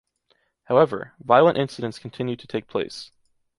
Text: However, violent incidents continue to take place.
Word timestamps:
However, 0.63 1.13
violent 1.19 1.59
incidents 1.59 1.99
continue 1.99 2.35
to 2.35 2.47
take 2.47 2.65
place. 2.67 3.11